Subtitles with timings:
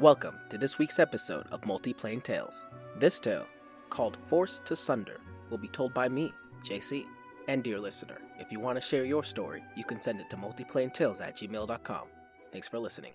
[0.00, 2.64] Welcome to this week's episode of Multiplane Tales.
[2.96, 3.46] This tale,
[3.90, 5.20] called Forced to Sunder,
[5.50, 6.32] will be told by me,
[6.64, 7.04] JC.
[7.48, 10.36] And dear listener, if you want to share your story, you can send it to
[10.38, 12.06] multiplanetales at gmail.com.
[12.50, 13.12] Thanks for listening.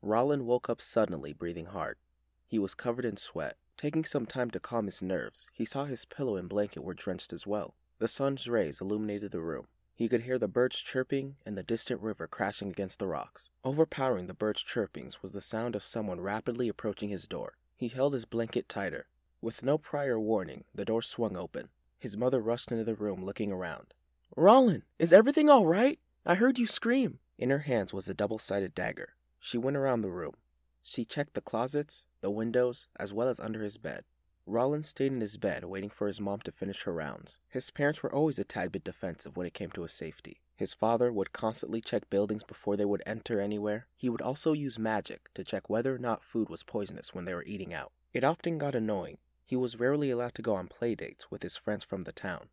[0.00, 1.98] Rollin woke up suddenly, breathing hard.
[2.46, 3.56] He was covered in sweat.
[3.76, 7.34] Taking some time to calm his nerves, he saw his pillow and blanket were drenched
[7.34, 7.74] as well.
[7.98, 9.66] The sun's rays illuminated the room.
[9.96, 13.48] He could hear the birds chirping and the distant river crashing against the rocks.
[13.64, 17.54] Overpowering the birds' chirpings was the sound of someone rapidly approaching his door.
[17.74, 19.06] He held his blanket tighter.
[19.40, 21.70] With no prior warning, the door swung open.
[21.98, 23.94] His mother rushed into the room, looking around.
[24.36, 25.98] Rollin, is everything all right?
[26.26, 27.20] I heard you scream.
[27.38, 29.14] In her hands was a double sided dagger.
[29.40, 30.34] She went around the room.
[30.82, 34.04] She checked the closets, the windows, as well as under his bed.
[34.48, 37.38] Rollins stayed in his bed waiting for his mom to finish her rounds.
[37.48, 40.40] His parents were always a tad bit defensive when it came to his safety.
[40.54, 43.88] His father would constantly check buildings before they would enter anywhere.
[43.96, 47.34] He would also use magic to check whether or not food was poisonous when they
[47.34, 47.92] were eating out.
[48.12, 49.18] It often got annoying.
[49.44, 52.48] He was rarely allowed to go on play dates with his friends from the town.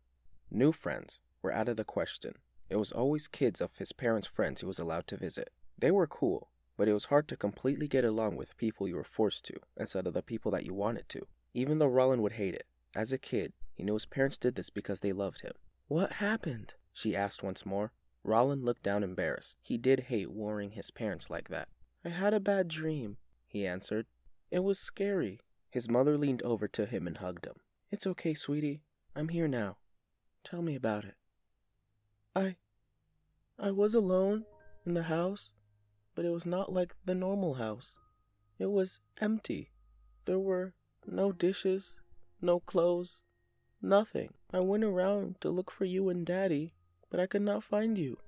[0.50, 2.34] New friends were out of the question.
[2.68, 5.50] It was always kids of his parents' friends he was allowed to visit.
[5.78, 9.04] They were cool, but it was hard to completely get along with people you were
[9.04, 11.26] forced to instead of the people that you wanted to.
[11.54, 14.70] Even though Rollin would hate it, as a kid, he knew his parents did this
[14.70, 15.52] because they loved him.
[15.88, 16.74] What happened?
[16.92, 17.92] she asked once more.
[18.24, 19.58] Rollin looked down embarrassed.
[19.62, 21.68] He did hate worrying his parents like that.
[22.04, 24.06] I had a bad dream, he answered.
[24.50, 25.40] It was scary.
[25.70, 27.56] His mother leaned over to him and hugged him.
[27.90, 28.82] It's okay, sweetie.
[29.14, 29.76] I'm here now.
[30.42, 31.14] Tell me about it.
[32.34, 32.56] I.
[33.58, 34.44] I was alone
[34.84, 35.52] in the house,
[36.14, 37.98] but it was not like the normal house.
[38.58, 39.70] It was empty.
[40.24, 40.74] There were
[41.06, 41.96] no dishes,
[42.40, 43.22] no clothes,
[43.80, 44.34] nothing.
[44.52, 46.74] I went around to look for you and Daddy,
[47.10, 48.18] but I could not find you.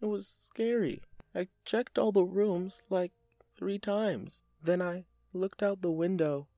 [0.00, 1.02] It was scary.
[1.34, 3.12] I checked all the rooms like
[3.56, 4.42] three times.
[4.62, 6.48] Then I looked out the window,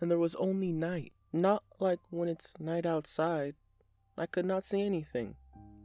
[0.00, 1.12] and there was only night.
[1.32, 3.54] Not like when it's night outside.
[4.16, 5.34] I could not see anything.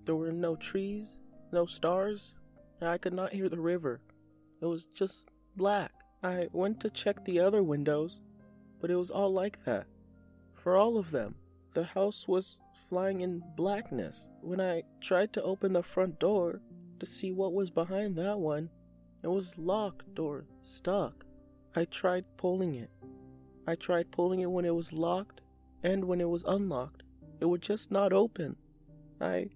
[0.06, 1.18] There were no trees,
[1.52, 2.36] no stars,
[2.80, 4.02] and I could not hear the river.
[4.62, 5.92] It was just black.
[6.24, 8.22] I went to check the other windows,
[8.80, 9.88] but it was all like that.
[10.54, 11.36] For all of them,
[11.74, 12.60] the house was
[12.90, 14.30] flying in blackness.
[14.42, 16.62] When I tried to open the front door
[17.00, 18.70] to see what was behind that one,
[19.24, 21.26] it was locked or stuck.
[21.76, 22.90] I tried pulling it.
[23.68, 25.42] I tried pulling it when it was locked
[25.84, 27.04] and when it was unlocked.
[27.40, 28.56] It would just not open.
[29.22, 29.50] I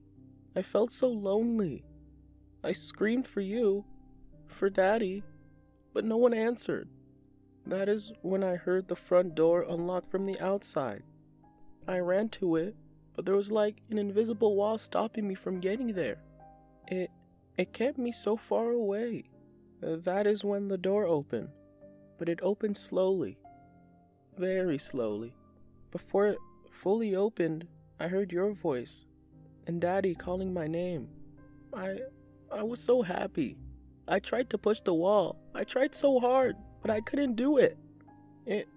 [0.56, 1.84] I felt so lonely.
[2.64, 3.86] I screamed for you,
[4.48, 5.24] for Daddy,
[5.94, 6.90] but no one answered.
[7.66, 11.03] That is when I heard the front door unlock from the outside.
[11.88, 12.75] I ran to it,
[13.16, 16.19] but there was like an invisible wall stopping me from getting there.
[16.88, 17.09] It
[17.57, 19.25] it kept me so far away.
[19.81, 21.50] That is when the door opened,
[22.18, 23.38] but it opened slowly,
[24.38, 25.35] very slowly.
[25.91, 26.38] Before it
[26.72, 27.68] fully opened,
[28.00, 29.06] I heard your voice
[29.68, 31.09] and Daddy calling my name.
[31.74, 32.00] I
[32.51, 33.57] I was so happy.
[34.07, 35.40] I tried to push the wall.
[35.56, 37.78] I tried so hard, but I couldn't do it.
[38.46, 38.68] It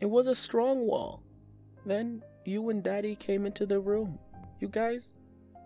[0.00, 1.22] it was a strong wall.
[1.84, 4.18] Then you and Daddy came into the room.
[4.60, 5.12] You guys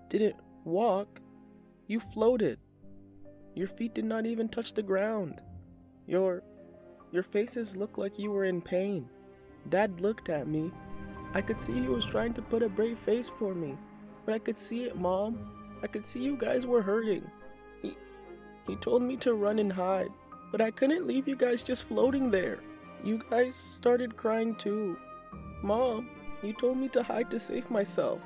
[0.09, 1.21] didn't walk.
[1.87, 2.59] You floated.
[3.55, 5.43] Your feet did not even touch the ground.
[6.07, 6.43] Your
[7.13, 9.09] your faces looked like you were in pain.
[9.69, 10.73] Dad looked at me.
[11.35, 13.77] I could see he was trying to put a brave face for me.
[14.25, 15.39] But I could see it, Mom.
[15.83, 17.29] I could see you guys were hurting.
[17.83, 17.97] He
[18.67, 20.11] he told me to run and hide.
[20.51, 22.61] But I couldn't leave you guys just floating there.
[23.05, 24.99] You guys started crying too.
[25.63, 26.11] Mom,
[26.43, 28.21] you told me to hide to save myself.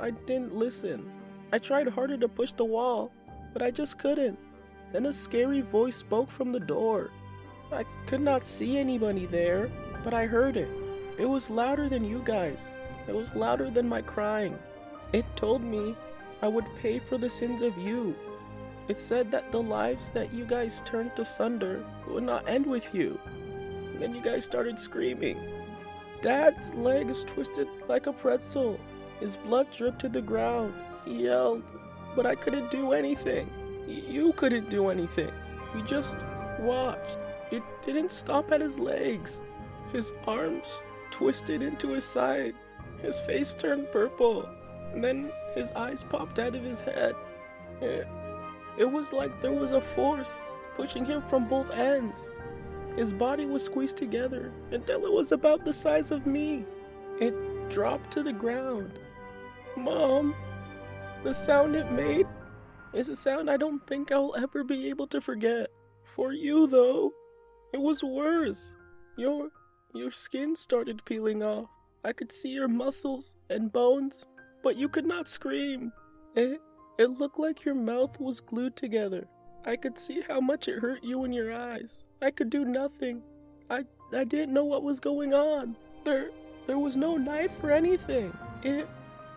[0.00, 1.10] I didn't listen.
[1.52, 3.12] I tried harder to push the wall,
[3.52, 4.38] but I just couldn't.
[4.92, 7.10] Then a scary voice spoke from the door.
[7.72, 9.70] I could not see anybody there,
[10.04, 10.68] but I heard it.
[11.18, 12.68] It was louder than you guys.
[13.06, 14.58] It was louder than my crying.
[15.12, 15.96] It told me
[16.42, 18.14] I would pay for the sins of you.
[18.88, 22.94] It said that the lives that you guys turned to sunder would not end with
[22.94, 23.18] you.
[23.98, 25.38] then you guys started screaming.
[26.22, 28.78] Dad's legs twisted like a pretzel.
[29.20, 30.72] His blood dripped to the ground.
[31.04, 31.64] He yelled,
[32.16, 33.50] but I couldn't do anything.
[33.86, 35.32] You couldn't do anything.
[35.74, 36.16] We just
[36.60, 37.18] watched.
[37.50, 39.40] It didn't stop at his legs.
[39.92, 40.80] His arms
[41.10, 42.54] twisted into his side.
[43.00, 44.48] His face turned purple.
[44.92, 47.14] And then his eyes popped out of his head.
[47.82, 48.02] Eh,
[48.78, 50.40] It, was like there was a force
[50.74, 52.30] pushing him from both ends.
[52.96, 56.64] His body was squeezed together until it was about the size of me.
[57.20, 57.34] It
[57.70, 58.98] dropped to the ground.
[59.76, 60.34] Mom,
[61.24, 62.26] the sound it made
[62.92, 65.68] is a sound I don't think I'll ever be able to forget.
[66.04, 67.12] For you, though,
[67.72, 68.74] It was worse.
[69.16, 69.50] Your
[69.94, 71.68] your skin started peeling off.
[72.04, 74.24] I could see your muscles and bones,
[74.62, 75.92] but you could not scream.
[76.34, 76.60] It
[76.98, 79.28] it looked like your mouth was glued together.
[79.64, 82.04] I could see how much it hurt you in your eyes.
[82.20, 83.22] I could do nothing.
[83.70, 85.76] I I didn't know what was going on.
[86.04, 86.30] There
[86.66, 88.36] there was no knife or anything.
[88.62, 88.88] It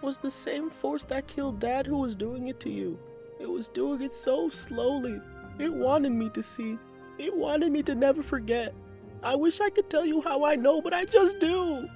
[0.02, 3.00] was the same force that killed Dad who was doing it to you.
[3.40, 5.22] It was doing it so slowly.
[5.60, 6.80] It wanted me to see.
[7.20, 8.74] It wanted me to never forget.
[9.22, 11.88] I wish I could tell you how I know, but I just do.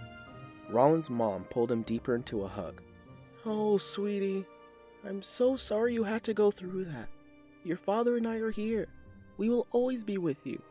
[0.69, 2.81] Rollins' mom pulled him deeper into a hug.
[3.45, 4.45] Oh, sweetie,
[5.07, 7.09] I'm so sorry you had to go through that.
[7.63, 8.87] Your father and I are here.
[9.37, 10.61] We will always be with you,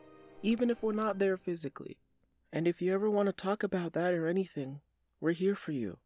[0.43, 1.97] even if we're not there physically.
[2.51, 4.81] And if you ever want to talk about that or anything,
[5.21, 5.99] we're here for you.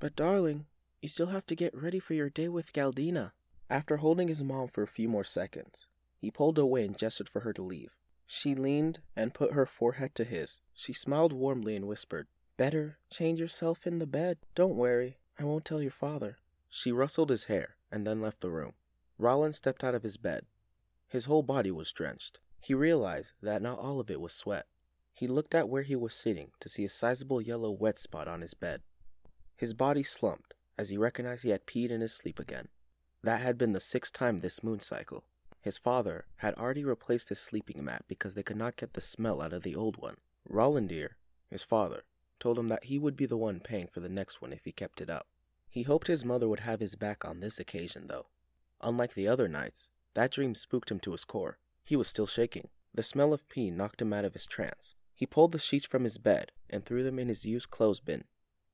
[0.00, 0.66] But darling,
[1.00, 3.30] you still have to get ready for your day with Galdina.
[3.70, 5.86] After holding his mom for a few more seconds,
[6.20, 7.96] he pulled away and gestured for her to leave.
[8.26, 10.60] She leaned and put her forehead to his.
[10.74, 12.26] She smiled warmly and whispered,
[12.56, 14.38] Better change yourself in the bed.
[14.56, 16.38] Don't worry, I won't tell your father.
[16.68, 18.74] She rustled his hair and then left the room.
[19.18, 20.44] Rollins stepped out of his bed.
[21.08, 22.40] His whole body was drenched.
[22.60, 24.66] He realized that not all of it was sweat.
[25.12, 28.40] He looked at where he was sitting to see a sizable yellow wet spot on
[28.40, 28.82] his bed.
[29.56, 32.68] His body slumped as he recognized he had peed in his sleep again.
[33.22, 35.24] That had been the sixth time this moon cycle.
[35.60, 39.42] His father had already replaced his sleeping mat because they could not get the smell
[39.42, 40.18] out of the old one.
[40.48, 41.16] Rollandir,
[41.50, 42.04] his father,
[42.38, 44.70] told him that he would be the one paying for the next one if he
[44.70, 45.26] kept it up.
[45.68, 48.26] He hoped his mother would have his back on this occasion, though.
[48.80, 51.58] Unlike the other nights, that dream spooked him to his core.
[51.84, 52.68] He was still shaking.
[52.94, 54.94] The smell of pee knocked him out of his trance.
[55.14, 58.24] He pulled the sheets from his bed and threw them in his used clothes bin.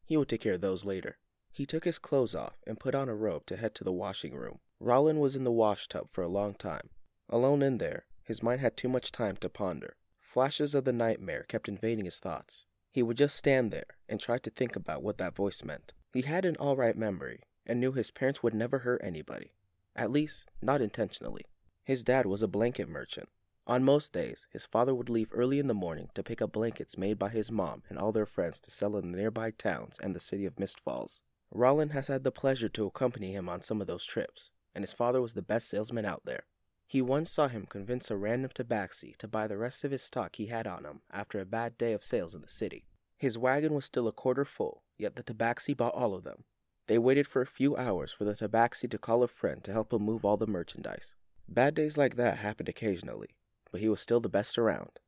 [0.05, 1.19] He would take care of those later.
[1.51, 4.35] He took his clothes off and put on a robe to head to the washing
[4.35, 4.61] room.
[4.81, 6.91] Rollin was in the wash tub for a long time.
[7.29, 9.97] Alone in there, his mind had too much time to ponder.
[10.19, 12.67] Flashes of the nightmare kept invading his thoughts.
[12.91, 15.93] He would just stand there and try to think about what that voice meant.
[16.15, 19.51] He had an alright memory and knew his parents would never hurt anybody.
[19.97, 21.45] At least, not intentionally.
[21.83, 23.29] His dad was a blanket merchant.
[23.67, 26.97] On most days, his father would leave early in the morning to pick up blankets
[26.97, 30.15] made by his mom and all their friends to sell in the nearby towns and
[30.15, 31.21] the city of Mist Falls.
[31.51, 34.93] Rollin has had the pleasure to accompany him on some of those trips, and his
[34.93, 36.45] father was the best salesman out there.
[36.87, 40.37] He once saw him convince a random tabaxi to buy the rest of his stock
[40.37, 42.85] he had on him after a bad day of sales in the city.
[43.19, 46.45] His wagon was still a quarter full, yet the tabaxi bought all of them.
[46.87, 49.93] They waited for a few hours for the tabaxi to call a friend to help
[49.93, 51.15] him move all the merchandise.
[51.49, 53.31] Bad days like that happened occasionally,
[53.71, 55.01] but he was still the best around.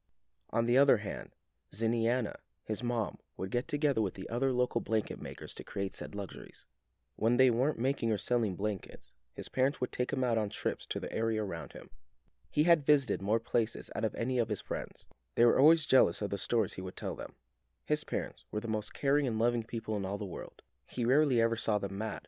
[0.50, 1.30] On the other hand,
[1.74, 6.14] Ziniana, his mom, would get together with the other local blanket makers to create said
[6.14, 6.66] luxuries.
[7.16, 10.86] When they weren't making or selling blankets, his parents would take him out on trips
[10.86, 11.90] to the area around him.
[12.50, 15.04] He had visited more places out of any of his friends.
[15.34, 17.34] They were always jealous of the stories he would tell them.
[17.86, 20.62] His parents were the most caring and loving people in all the world.
[20.86, 22.26] He rarely ever saw them mad.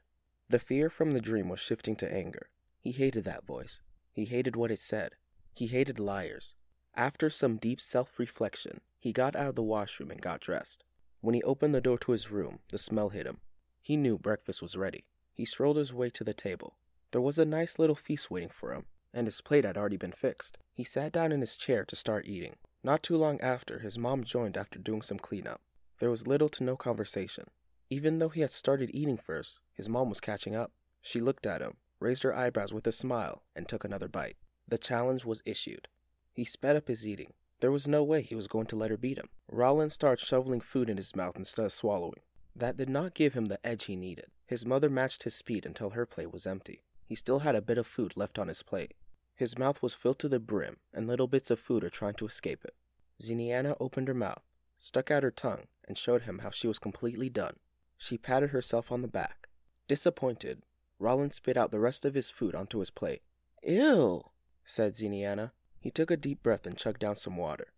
[0.49, 2.49] The fear from the dream was shifting to anger.
[2.79, 3.81] He hated that voice.
[4.13, 5.17] He hated what it said.
[5.55, 6.55] He hated liars.
[6.95, 10.85] After some deep self reflection, he got out of the washroom and got dressed.
[11.21, 13.39] When he opened the door to his room, the smell hit him.
[13.83, 15.07] He knew breakfast was ready.
[15.35, 16.77] He strolled his way to the table.
[17.11, 20.13] There was a nice little feast waiting for him, and his plate had already been
[20.13, 20.57] fixed.
[20.73, 22.55] He sat down in his chair to start eating.
[22.89, 25.61] Not too long after, his mom joined after doing some cleanup.
[25.99, 27.45] There was little to no conversation.
[27.91, 30.73] Even though he had started eating first, his mom was catching up.
[31.03, 34.39] She looked at him, raised her eyebrows with a smile, and took another bite.
[34.67, 35.87] The challenge was issued.
[36.33, 37.35] He sped up his eating.
[37.61, 39.29] There was no way he was going to let her beat him.
[39.53, 42.23] Rollins started shoveling food in his mouth instead of swallowing.
[42.57, 44.29] That did not give him the edge he needed.
[44.47, 46.81] His mother matched his speed until her plate was empty.
[47.05, 48.95] He still had a bit of food left on his plate.
[49.39, 52.27] His mouth was filled to the brim, and little bits of food are trying to
[52.27, 52.75] escape it.
[53.23, 54.43] Ziniana opened her mouth,
[54.81, 57.55] stuck out her tongue, and showed him how she was completely done.
[57.97, 59.49] She patted herself on the back.
[59.87, 60.65] Disappointed,
[60.99, 63.23] Rollins spit out the rest of his food onto his plate.
[63.63, 64.25] Ew,
[64.65, 65.53] said Ziniana.
[65.79, 67.69] He took a deep breath and chugged down some water.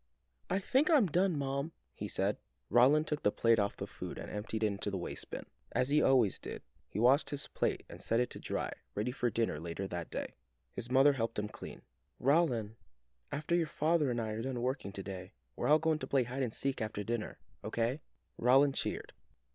[0.48, 2.38] I think I'm done, Mom, he said.
[2.70, 5.44] Rollin took the plate off the food and emptied it into the waste bin.
[5.72, 9.28] As he always did, he washed his plate and set it to dry, ready for
[9.28, 10.28] dinner later that day.
[10.74, 11.82] His mother helped him clean.
[12.18, 12.76] Rollin,
[13.32, 16.42] after your father and I are done working today, we're all going to play hide
[16.42, 18.00] and seek after dinner, okay?
[18.38, 19.12] Rollin cheered.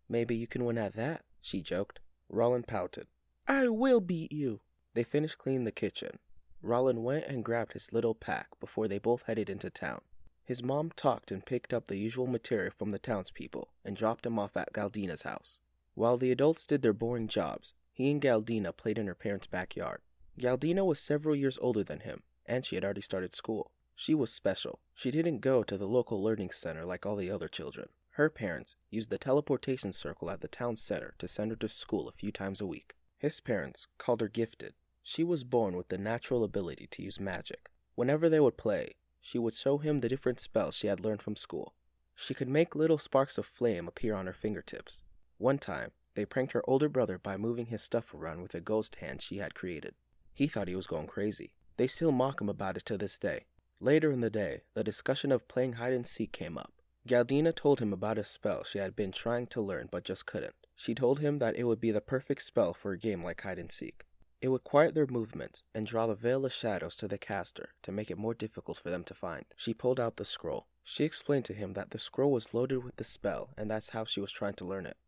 [0.08, 2.00] Maybe you can win at that, she joked.
[2.28, 3.06] Rollin pouted.
[3.48, 4.60] I will beat you.
[4.94, 6.18] They finished cleaning the kitchen.
[6.62, 10.00] Rollin went and grabbed his little pack before they both headed into town.
[10.44, 14.38] His mom talked and picked up the usual material from the townspeople and dropped him
[14.38, 15.58] off at Galdina's house.
[15.94, 20.00] While the adults did their boring jobs, he and Galdina played in her parents' backyard.
[20.38, 23.70] Galdina was several years older than him, and she had already started school.
[23.94, 24.80] She was special.
[24.94, 27.88] She didn't go to the local learning center like all the other children.
[28.10, 32.08] Her parents used the teleportation circle at the town center to send her to school
[32.08, 32.94] a few times a week.
[33.18, 34.74] His parents called her gifted.
[35.02, 37.70] She was born with the natural ability to use magic.
[37.94, 41.36] Whenever they would play, she would show him the different spells she had learned from
[41.36, 41.74] school.
[42.14, 45.00] She could make little sparks of flame appear on her fingertips.
[45.38, 48.96] One time, they pranked her older brother by moving his stuff around with a ghost
[48.96, 49.94] hand she had created.
[50.36, 51.54] He thought he was going crazy.
[51.78, 53.46] They still mock him about it to this day.
[53.80, 56.74] Later in the day, the discussion of playing hide and seek came up.
[57.08, 60.54] Galdina told him about a spell she had been trying to learn but just couldn't.
[60.74, 63.58] She told him that it would be the perfect spell for a game like hide
[63.58, 64.04] and seek.
[64.42, 67.90] It would quiet their movements and draw the veil of shadows to the caster to
[67.90, 69.46] make it more difficult for them to find.
[69.56, 70.66] She pulled out the scroll.
[70.84, 74.04] She explained to him that the scroll was loaded with the spell and that's how
[74.04, 74.98] she was trying to learn it.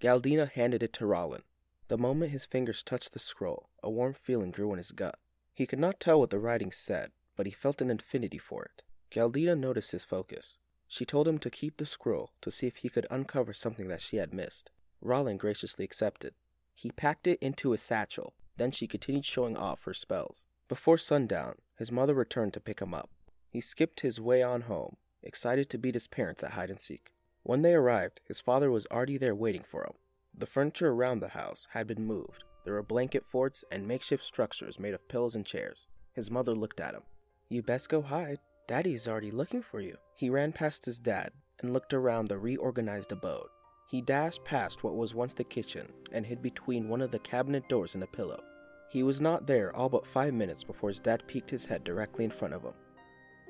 [0.00, 1.42] Galdina handed it to Rollin.
[1.90, 5.18] The moment his fingers touched the scroll, a warm feeling grew in his gut.
[5.52, 8.84] He could not tell what the writing said, but he felt an affinity for it.
[9.10, 10.56] Galdina noticed his focus.
[10.86, 14.00] She told him to keep the scroll to see if he could uncover something that
[14.00, 14.70] she had missed.
[15.00, 16.34] Rollin graciously accepted.
[16.76, 20.46] He packed it into his satchel, then she continued showing off her spells.
[20.68, 23.10] Before sundown, his mother returned to pick him up.
[23.48, 27.10] He skipped his way on home, excited to beat his parents at hide and seek.
[27.42, 29.94] When they arrived, his father was already there waiting for him.
[30.40, 32.44] The furniture around the house had been moved.
[32.64, 35.86] There were blanket forts and makeshift structures made of pillows and chairs.
[36.14, 37.02] His mother looked at him.
[37.50, 38.38] You best go hide.
[38.66, 39.98] Daddy is already looking for you.
[40.14, 43.48] He ran past his dad and looked around the reorganized abode.
[43.90, 47.68] He dashed past what was once the kitchen and hid between one of the cabinet
[47.68, 48.42] doors and a pillow.
[48.88, 52.24] He was not there all but five minutes before his dad peeked his head directly
[52.24, 52.72] in front of him.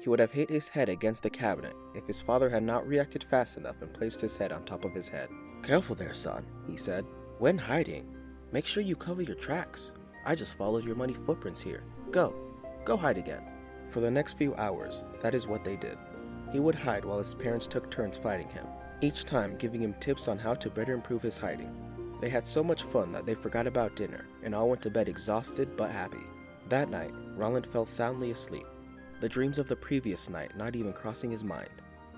[0.01, 3.23] He would have hit his head against the cabinet if his father had not reacted
[3.23, 5.29] fast enough and placed his head on top of his head.
[5.63, 7.05] Careful there, son, he said.
[7.39, 8.15] When hiding,
[8.53, 9.93] make sure you cover your tracks.
[10.27, 11.85] I just followed your muddy footprints here.
[12.11, 12.35] Go,
[12.85, 13.43] go hide again.
[13.91, 15.99] For the next few hours, that is what they did.
[16.53, 18.67] He would hide while his parents took turns fighting him,
[19.01, 21.75] each time giving him tips on how to better improve his hiding.
[22.21, 25.09] They had so much fun that they forgot about dinner and all went to bed
[25.09, 26.27] exhausted but happy.
[26.69, 28.67] That night, Roland fell soundly asleep,
[29.21, 31.71] the dreams of the previous night not even crossing his mind.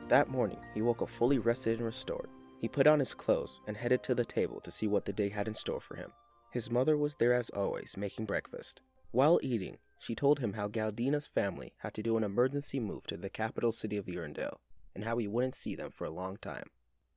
[0.08, 2.28] That morning, he woke up fully rested and restored.
[2.62, 5.31] He put on his clothes and headed to the table to see what the day
[5.31, 6.12] had in store for him.
[6.52, 8.81] His mother was there as always, making breakfast.
[9.11, 13.16] While eating, she told him how Galdina's family had to do an emergency move to
[13.16, 14.59] the capital city of Urindale,
[14.95, 16.71] and how he wouldn't see them for a long time.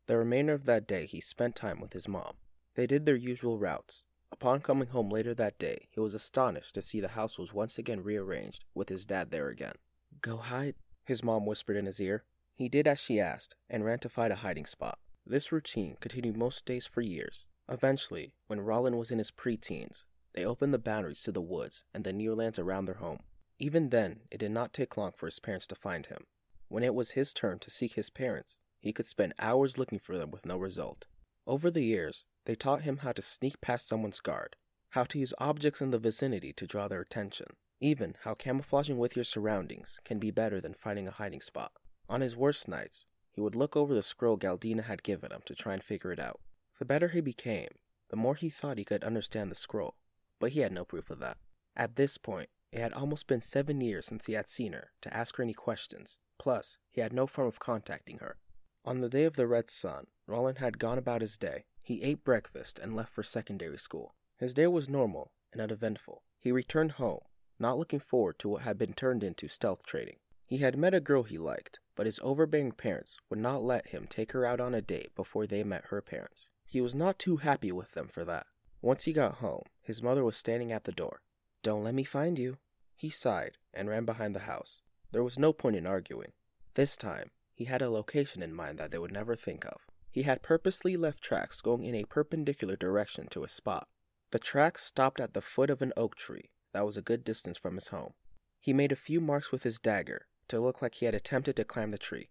[0.07, 2.37] The remainder of that day he spent time with his mom.
[2.73, 4.03] They did their usual routes.
[4.31, 7.77] Upon coming home later that day, he was astonished to see the house was once
[7.77, 9.75] again rearranged, with his dad there again.
[10.21, 10.73] Go hide,
[11.03, 12.23] his mom whispered in his ear.
[12.55, 14.97] He did as she asked, and ran to find a hiding spot.
[15.27, 17.47] This routine continued most days for years.
[17.67, 20.03] Eventually, when Rollin was in his preteens,
[20.35, 23.21] they opened the boundaries to the woods and the nearlands around their home.
[23.57, 26.25] Even then, it did not take long for his parents to find him.
[26.67, 30.15] When it was his turn to seek his parents, he could spend hours looking for
[30.15, 31.05] them with no result.
[31.47, 34.55] Over the years, they taught him how to sneak past someone's guard,
[34.89, 37.47] how to use objects in the vicinity to draw their attention,
[37.79, 41.71] even how camouflaging with your surroundings can be better than finding a hiding spot.
[42.07, 43.05] On his worst nights,
[43.35, 46.19] he would look over the scroll Galdina had given him to try and figure it
[46.19, 46.39] out.
[46.79, 47.67] The better he became,
[48.09, 49.95] the more he thought he could understand the scroll,
[50.39, 51.37] but he had no proof of that.
[51.75, 55.13] At this point, it had almost been seven years since he had seen her to
[55.13, 58.37] ask her any questions, plus, he had no form of contacting her.
[58.85, 61.65] On the day of the Red Sun, Roland had gone about his day.
[61.81, 64.15] He ate breakfast and left for secondary school.
[64.37, 66.23] His day was normal and uneventful.
[66.39, 67.21] He returned home,
[67.59, 70.17] not looking forward to what had been turned into stealth trading.
[70.45, 74.05] He had met a girl he liked, but his overbearing parents would not let him
[74.07, 76.49] take her out on a date before they met her parents.
[76.65, 78.47] He was not too happy with them for that.
[78.81, 81.21] Once he got home, his mother was standing at the door.
[81.63, 82.57] Don't let me find you.
[82.95, 84.81] He sighed and ran behind the house.
[85.11, 86.33] There was no point in arguing.
[86.75, 89.87] This time, he had a location in mind that they would never think of.
[90.11, 93.87] He had purposely left tracks going in a perpendicular direction to a spot.
[94.31, 97.57] The tracks stopped at the foot of an oak tree that was a good distance
[97.57, 98.11] from his home.
[98.59, 101.63] He made a few marks with his dagger to look like he had attempted to
[101.63, 102.29] climb the tree.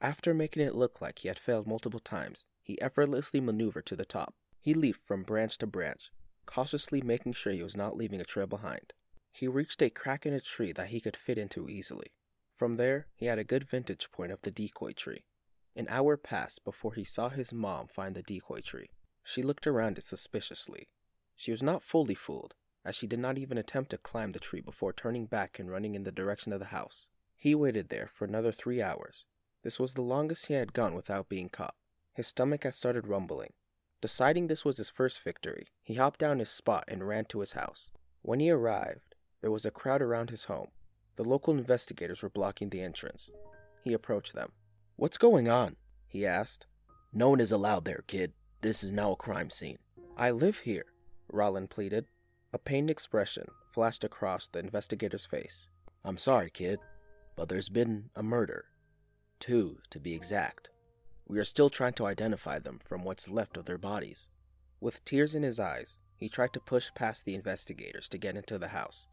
[0.00, 4.04] After making it look like he had failed multiple times, he effortlessly maneuvered to the
[4.04, 4.34] top.
[4.60, 6.10] He leaped from branch to branch,
[6.46, 8.92] cautiously making sure he was not leaving a trail behind.
[9.32, 12.12] He reached a crack in a tree that he could fit into easily.
[12.54, 15.24] From there, he had a good vantage point of the decoy tree.
[15.74, 18.90] An hour passed before he saw his mom find the decoy tree.
[19.24, 20.88] She looked around it suspiciously.
[21.34, 22.54] She was not fully fooled,
[22.84, 25.94] as she did not even attempt to climb the tree before turning back and running
[25.94, 27.08] in the direction of the house.
[27.42, 29.26] He waited there for another three hours.
[29.64, 31.74] This was the longest he had gone without being caught.
[32.14, 33.52] His stomach had started rumbling.
[34.00, 37.54] Deciding this was his first victory, he hopped down his spot and ran to his
[37.54, 37.90] house.
[38.20, 40.68] When he arrived, there was a crowd around his home.
[41.16, 43.28] The local investigators were blocking the entrance.
[43.82, 44.52] He approached them.
[44.94, 45.74] What's going on?
[46.06, 46.68] he asked.
[47.12, 48.34] No one is allowed there, kid.
[48.60, 49.78] This is now a crime scene.
[50.16, 50.84] I live here,
[51.28, 52.06] Rollin pleaded.
[52.52, 55.66] A pained expression flashed across the investigator's face.
[56.04, 56.78] I'm sorry, kid,
[57.42, 58.66] but there's been a murder.
[59.40, 60.70] Two, to be exact.
[61.26, 64.28] We are still trying to identify them from what's left of their bodies.
[64.80, 68.58] With tears in his eyes, he tried to push past the investigators to get into
[68.58, 69.08] the house.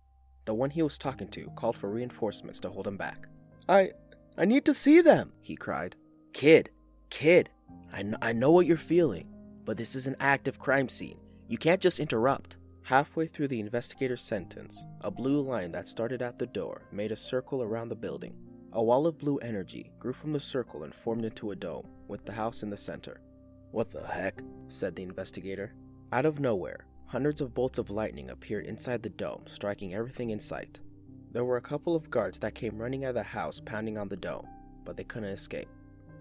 [0.46, 3.26] The one he was talking to called for reinforcements to hold him back.
[3.68, 3.94] I.
[4.38, 5.96] I need to see them, he cried.
[6.34, 6.70] Kid,
[7.10, 7.50] kid,
[7.92, 9.28] I, kn- I know what you're feeling,
[9.66, 11.18] but this is an active crime scene.
[11.48, 12.58] You can't just interrupt.
[12.90, 17.16] Halfway through the investigator's sentence, a blue line that started at the door made a
[17.16, 18.36] circle around the building.
[18.74, 22.26] A wall of blue energy grew from the circle and formed into a dome, with
[22.26, 23.22] the house in the center.
[23.70, 24.42] What the heck?
[24.70, 25.76] said the investigator.
[26.12, 30.40] Out of nowhere, hundreds of bolts of lightning appeared inside the dome, striking everything in
[30.40, 30.80] sight.
[31.32, 34.10] There were a couple of guards that came running out of the house, pounding on
[34.10, 34.48] the dome,
[34.84, 35.70] but they couldn't escape.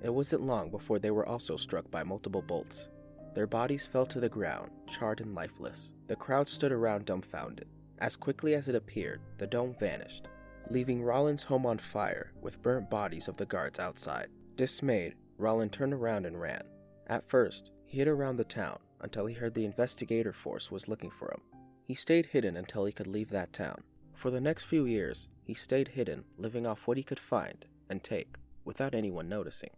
[0.02, 2.90] It wasn't long before they were also struck by multiple bolts.
[3.35, 5.92] Their bodies fell to the ground, charred and lifeless.
[6.06, 7.68] The crowd stood around dumbfounded.
[7.99, 10.28] As quickly as it appeared, the dome vanished,
[10.70, 14.28] leaving Rollin's home on fire with burnt bodies of the guards outside.
[14.56, 16.62] Dismayed, Rollin turned around and ran.
[17.06, 21.11] At first, he hid around the town until he heard the investigator force was looking
[21.11, 21.40] for him.
[21.85, 23.82] He stayed hidden until he could leave that town.
[24.14, 28.02] For the next few years, he stayed hidden, living off what he could find and
[28.02, 29.70] take without anyone noticing.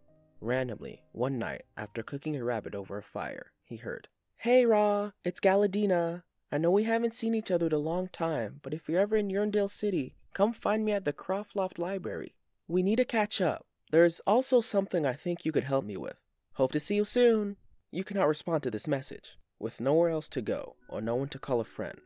[0.43, 4.07] Randomly, one night, after cooking a rabbit over a fire, he heard,
[4.37, 6.23] Hey, Raw, it's Galadina.
[6.51, 9.15] I know we haven't seen each other in a long time, but if you're ever
[9.15, 12.33] in Yerndale City, come find me at the Croftloft Library.
[12.67, 13.67] We need to catch up.
[13.91, 16.17] There's also something I think you could help me with.
[16.53, 17.57] Hope to see you soon.
[17.91, 19.37] You cannot respond to this message.
[19.59, 21.99] With nowhere else to go, or no one to call a friend,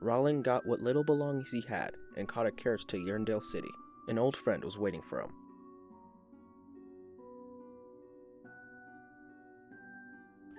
[0.00, 3.70] Rollin got what little belongings he had and caught a carriage to Yerndale City.
[4.06, 5.32] An old friend was waiting for him.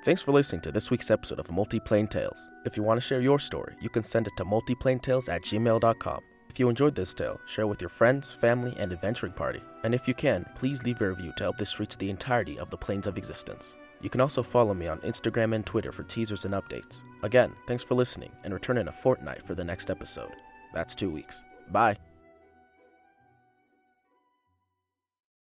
[0.04, 2.48] Thanks for listening to this week's episode of Multiplane Tales.
[2.66, 6.22] If you want to share your story, you can send it to multiplanetales at gmail.com.
[6.50, 9.62] If you enjoyed this tale, share it with your friends, family, and adventuring party.
[9.84, 12.72] And if you can, please leave a review to help this reach the entirety of
[12.72, 13.76] the planes of existence.
[14.02, 17.04] You can also follow me on Instagram and Twitter for teasers and updates.
[17.22, 20.34] Again, thanks for listening, and return in a fortnight for the next episode.
[20.74, 21.44] That's two weeks.
[21.70, 21.98] Bye.